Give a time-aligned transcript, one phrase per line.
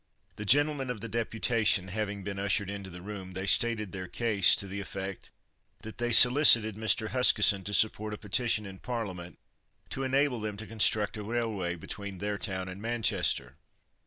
[0.37, 4.55] The gentlemen of the deputation having been ushered into the room, they stated their case,
[4.55, 5.29] to the effect
[5.83, 7.09] that they solicited Mr.
[7.09, 9.37] Huskisson to support a petition in parliament
[9.91, 13.57] to enable them to construct a railway between their town and Manchester.